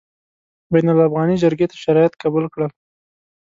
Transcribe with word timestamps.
بین 0.71 0.87
الافغاني 0.93 1.35
جرګې 1.43 1.65
شرایط 1.83 2.13
قبول 2.23 2.45
کړل. 2.53 2.71